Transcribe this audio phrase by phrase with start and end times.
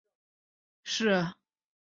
[0.03, 0.03] 傕之
[1.21, 1.33] 子式。